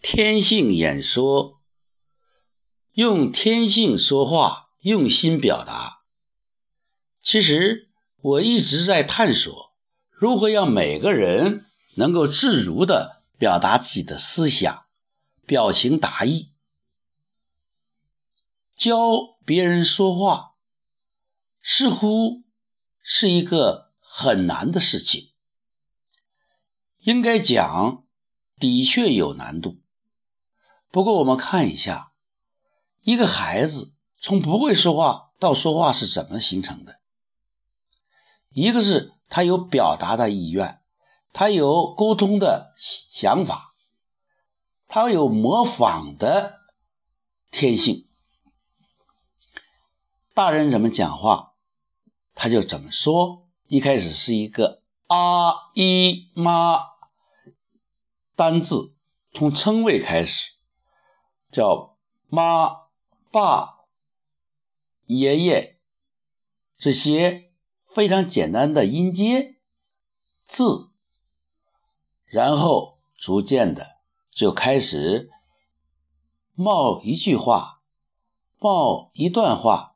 [0.00, 1.60] 天性演说，
[2.92, 6.02] 用天性说话，用心表达。
[7.20, 7.90] 其实
[8.20, 9.74] 我一直在探索，
[10.10, 14.86] 如何让每个人能够自如地表达自己的思想，
[15.44, 16.52] 表情达意。
[18.76, 20.54] 教别人说话，
[21.60, 22.44] 似乎
[23.02, 25.32] 是一个很难的事情。
[27.00, 28.04] 应该讲，
[28.58, 29.76] 的确有难度。
[30.90, 32.12] 不过，我们看一下，
[33.02, 36.98] 一个孩子从不会说话到说话是怎么形成的？
[38.50, 40.80] 一个是他有表达的意愿，
[41.32, 43.74] 他有沟通的想法，
[44.88, 46.60] 他有模仿的
[47.50, 48.08] 天性。
[50.34, 51.52] 大人怎么讲话，
[52.34, 53.46] 他就怎么说。
[53.66, 56.80] 一开始是一个阿姨妈
[58.34, 58.94] 单字，
[59.34, 60.52] 从称谓开始，
[61.50, 61.96] 叫
[62.28, 62.88] 妈、
[63.30, 63.84] 爸、
[65.06, 65.78] 爷爷
[66.76, 67.50] 这些
[67.82, 69.56] 非常简单的音阶
[70.46, 70.90] 字，
[72.24, 73.96] 然后逐渐的
[74.30, 75.30] 就开始
[76.54, 77.82] 冒一句话，
[78.58, 79.94] 冒一段话。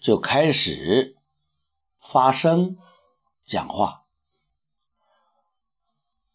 [0.00, 1.14] 就开始
[2.00, 2.78] 发声
[3.44, 4.02] 讲话，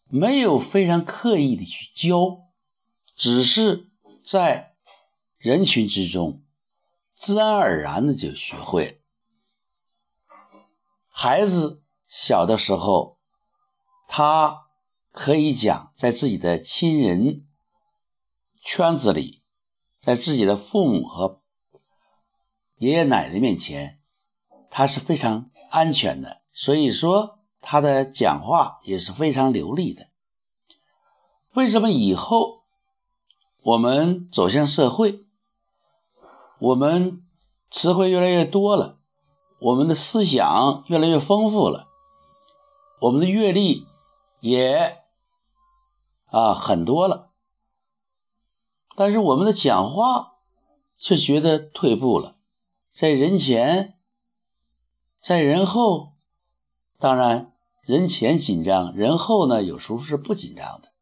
[0.06, 2.44] 没有非常刻意的去教，
[3.16, 3.90] 只是
[4.26, 4.74] 在
[5.38, 6.42] 人群之中
[7.14, 9.00] 自然而然的就学会。
[11.06, 13.18] 孩子小的时候，
[14.08, 14.66] 他
[15.12, 17.46] 可以讲，在自己的亲人
[18.60, 19.44] 圈子里，
[20.00, 21.40] 在自己的父母和。
[22.74, 24.00] 爷爷奶奶面前，
[24.70, 30.08] 他是非常安全的，所以说他的讲话也是非常流利的。
[31.54, 32.55] 为什么以后
[33.66, 35.24] 我们走向社会，
[36.60, 37.26] 我们
[37.68, 39.00] 词汇越来越多了，
[39.58, 41.88] 我们的思想越来越丰富了，
[43.00, 43.84] 我们的阅历
[44.38, 45.02] 也
[46.26, 47.30] 啊很多了，
[48.94, 50.34] 但是我们的讲话
[50.96, 52.36] 却觉得退步了。
[52.92, 53.98] 在人前，
[55.20, 56.12] 在人后，
[57.00, 60.92] 当然人前紧张，人后呢有时候是不紧张的。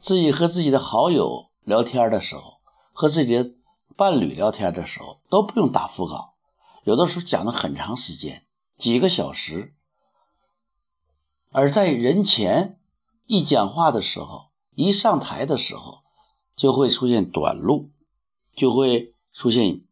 [0.00, 2.58] 自己和自己的好友聊天的时候，
[2.92, 3.54] 和自己的
[3.96, 6.34] 伴侣聊天的时候，都不用打腹稿，
[6.84, 8.44] 有的时候讲了很长时间，
[8.76, 9.74] 几个小时。
[11.50, 12.78] 而在人前
[13.26, 16.02] 一讲话的时候，一上台的时候，
[16.56, 17.90] 就会出现短路，
[18.54, 19.82] 就会出现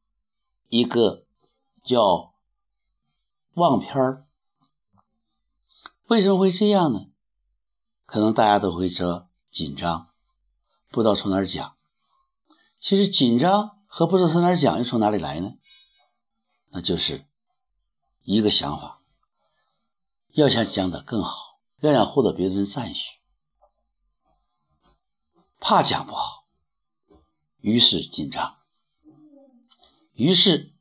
[0.69, 1.25] 一个。
[1.83, 2.35] 叫
[3.55, 4.27] 忘片儿，
[6.09, 7.07] 为什么会这样呢？
[8.05, 10.10] 可能大家都会说紧张，
[10.91, 11.77] 不知道从哪儿讲。
[12.79, 15.55] 其实紧张和不知道从哪儿讲又从哪里来呢？
[16.69, 17.25] 那就是
[18.23, 19.01] 一个想法：
[20.33, 23.19] 要想讲得更好，要想获得别人的赞许，
[25.59, 26.45] 怕讲不好，
[27.61, 28.57] 于是紧张，
[30.13, 30.73] 于是。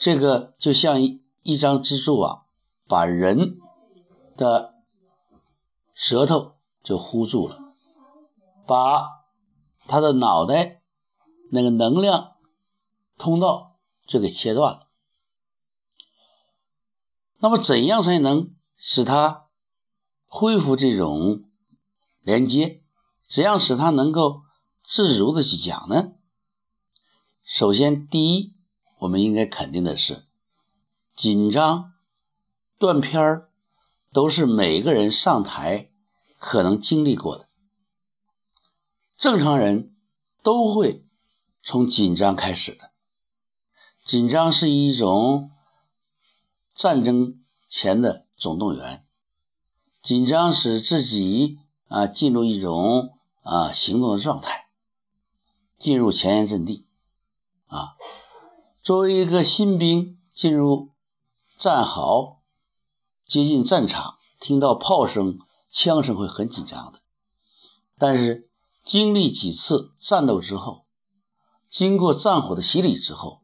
[0.00, 2.46] 这个就像一一张蜘蛛网，
[2.86, 3.58] 把人
[4.36, 4.76] 的
[5.92, 6.54] 舌头
[6.84, 7.67] 就糊住了，
[8.68, 9.24] 把
[9.88, 10.82] 他的脑袋
[11.50, 12.36] 那个能量
[13.16, 14.86] 通道就给切断了。
[17.38, 19.46] 那么，怎样才能使他
[20.26, 21.44] 恢复这种
[22.20, 22.82] 连接？
[23.28, 24.42] 怎样使他能够
[24.84, 26.12] 自如的去讲呢？
[27.42, 28.54] 首先，第一。
[29.00, 30.26] 我们应该肯定的是，
[31.14, 31.92] 紧张、
[32.78, 33.48] 断片儿，
[34.12, 35.92] 都是每个人上台
[36.40, 37.47] 可能经历过的。
[39.18, 39.96] 正常人
[40.44, 41.04] 都会
[41.64, 42.92] 从紧张开始的。
[44.04, 45.50] 紧张是一种
[46.72, 49.04] 战争前的总动员，
[50.00, 51.58] 紧张使自己
[51.88, 54.68] 啊进入一种啊行动的状态，
[55.78, 56.86] 进入前沿阵地
[57.66, 57.96] 啊。
[58.82, 60.92] 作为一个新兵进入
[61.58, 62.40] 战壕，
[63.26, 67.00] 接近战场，听到炮声、枪声会很紧张的。
[67.98, 68.47] 但是
[68.88, 70.86] 经历几次战斗之后，
[71.68, 73.42] 经过战火的洗礼之后，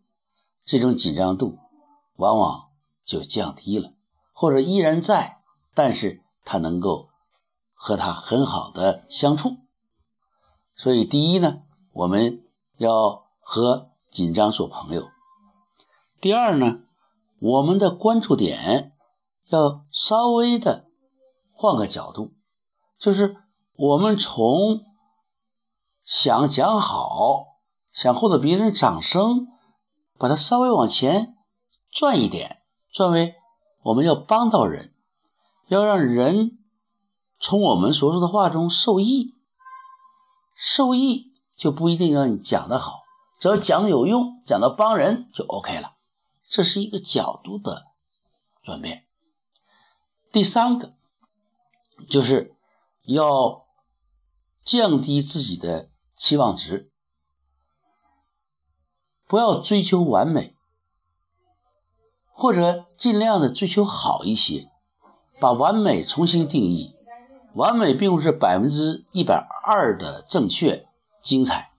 [0.64, 1.58] 这种紧张度
[2.16, 2.70] 往往
[3.04, 3.92] 就降低了，
[4.32, 5.42] 或者依然在，
[5.74, 7.10] 但是他能够
[7.74, 9.58] 和他很好的相处。
[10.76, 11.60] 所以，第一呢，
[11.92, 12.42] 我们
[12.78, 15.10] 要和紧张做朋友。
[16.22, 16.80] 第二呢，
[17.38, 18.96] 我们的关注点
[19.48, 20.86] 要稍微的
[21.52, 22.32] 换个角度，
[22.96, 23.36] 就是
[23.76, 24.86] 我们从
[26.04, 27.46] 想讲好，
[27.90, 29.48] 想获得别人掌声，
[30.18, 31.36] 把它稍微往前
[31.90, 32.62] 转一点，
[32.92, 33.34] 转为
[33.82, 34.94] 我们要帮到人，
[35.66, 36.58] 要让人
[37.40, 39.34] 从我们所说的话中受益。
[40.56, 43.02] 受益就不一定要你讲的好，
[43.40, 45.94] 只要讲的有用，讲的帮人就 OK 了。
[46.48, 47.86] 这是一个角度的
[48.62, 49.06] 转变。
[50.30, 50.94] 第三个
[52.08, 52.54] 就是
[53.02, 53.66] 要
[54.64, 56.90] 降低自己的期望值，
[59.26, 60.56] 不要追求完美，
[62.32, 64.70] 或者尽量的追求好一些，
[65.40, 66.94] 把完美重新定义。
[67.54, 70.88] 完美并不是百分之一百二的正确、
[71.22, 71.70] 精彩，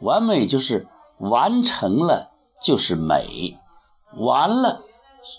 [0.00, 0.86] 完美就是
[1.18, 3.58] 完成了就是美。
[4.14, 4.82] 完了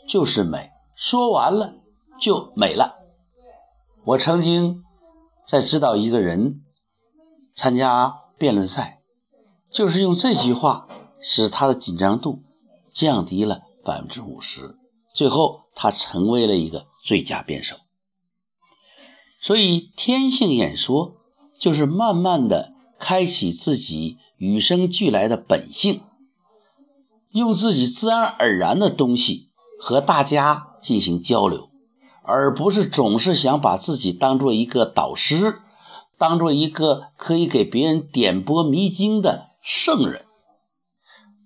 [0.07, 1.75] 就是美，说完了
[2.19, 2.95] 就美了。
[4.03, 4.83] 我曾经
[5.45, 6.63] 在指导一个人
[7.53, 8.99] 参加辩论赛，
[9.71, 10.89] 就是用这句话
[11.21, 12.43] 使他的紧张度
[12.91, 14.75] 降低了百分之五十，
[15.13, 17.77] 最后他成为了一个最佳辩手。
[19.39, 21.15] 所以，天性演说
[21.57, 26.01] 就是慢慢的开启自己与生俱来的本性。
[27.31, 31.69] 用自己自然而然的东西和大家进行交流，
[32.23, 35.61] 而不是总是想把自己当做一个导师，
[36.17, 40.25] 当做一个可以给别人点拨迷津的圣人，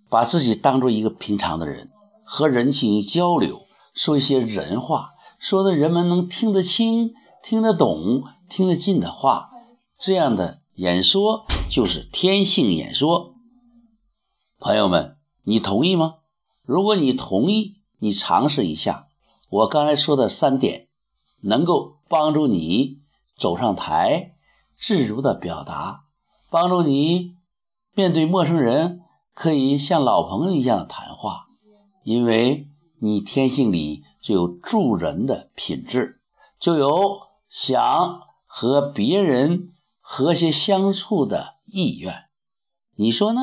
[0.09, 1.91] 把自己当做一个平常的人，
[2.23, 3.61] 和人进行交流，
[3.93, 9.49] 说一些人话，说的人们能听得清、听得懂、听得进的话，
[9.99, 13.35] 这样的演说就是天性演说，
[14.59, 15.15] 朋友们。
[15.49, 16.15] 你同意吗？
[16.65, 19.07] 如果你同意，你尝试一下
[19.49, 20.89] 我刚才说的三点，
[21.39, 22.99] 能够帮助你
[23.37, 24.35] 走上台，
[24.77, 26.05] 自如的表达，
[26.49, 27.35] 帮助你
[27.93, 29.01] 面对陌生人
[29.33, 31.47] 可以像老朋友一样的谈话，
[32.03, 32.67] 因为
[32.99, 36.21] 你天性里就有助人的品质，
[36.59, 42.25] 就有想和别人和谐相处的意愿，
[42.95, 43.41] 你说呢？